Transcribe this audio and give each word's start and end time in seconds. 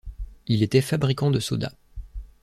Il 0.47 0.63
était 0.63 0.81
fabricant 0.81 1.29
de 1.29 1.39
sodas. 1.39 1.75